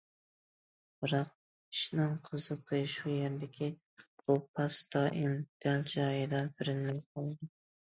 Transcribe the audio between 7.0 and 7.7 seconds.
قالىدۇ.